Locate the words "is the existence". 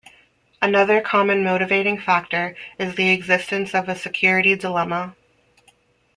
2.79-3.75